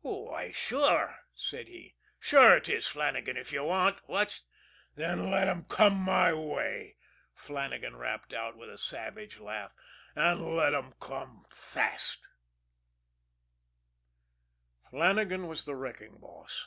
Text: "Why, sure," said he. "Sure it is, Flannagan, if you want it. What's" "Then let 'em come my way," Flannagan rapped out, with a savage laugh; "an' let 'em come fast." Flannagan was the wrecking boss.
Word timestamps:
"Why, 0.00 0.50
sure," 0.50 1.20
said 1.32 1.68
he. 1.68 1.94
"Sure 2.18 2.56
it 2.56 2.68
is, 2.68 2.88
Flannagan, 2.88 3.36
if 3.36 3.52
you 3.52 3.62
want 3.62 3.98
it. 3.98 4.02
What's" 4.06 4.42
"Then 4.96 5.30
let 5.30 5.46
'em 5.46 5.62
come 5.68 5.94
my 5.94 6.32
way," 6.32 6.96
Flannagan 7.36 7.94
rapped 7.94 8.32
out, 8.34 8.56
with 8.56 8.68
a 8.68 8.78
savage 8.78 9.38
laugh; 9.38 9.70
"an' 10.16 10.56
let 10.56 10.74
'em 10.74 10.94
come 10.98 11.46
fast." 11.50 12.18
Flannagan 14.90 15.46
was 15.46 15.66
the 15.66 15.76
wrecking 15.76 16.16
boss. 16.16 16.66